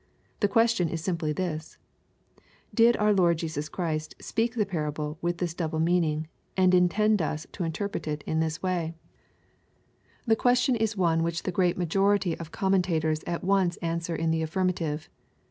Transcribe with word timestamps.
The 0.39 0.47
question 0.47 0.89
is 0.89 1.03
simply 1.03 1.31
this:—" 1.31 1.77
Did 2.73 2.97
our 2.97 3.13
Lord 3.13 3.37
Jesus 3.37 3.69
Christ 3.69 4.15
speak 4.19 4.55
the 4.55 4.65
parable 4.65 5.19
with 5.21 5.37
tiiis 5.37 5.55
double 5.55 5.79
mea'oing, 5.79 6.25
and 6.57 6.73
intend 6.73 7.21
us 7.21 7.45
to 7.51 7.63
interpret 7.63 8.07
it 8.07 8.23
in 8.25 8.39
tb*J 8.39 8.59
way?" 8.63 8.95
382 8.95 8.95
EXPO&ITOBT 8.95 8.95
THOUGHTS. 9.61 10.25
\ 10.25 10.25
The 10.29 10.41
question 10.41 10.75
is 10.75 10.97
one 10.97 11.21
which 11.21 11.43
the 11.43 11.51
great 11.51 11.77
majority 11.77 12.35
of 12.35 12.51
cooimentutors 12.51 13.23
at 13.27 13.43
once 13.43 13.77
answer 13.77 14.15
in 14.15 14.31
the 14.31 14.41
affirmatiye. 14.41 15.07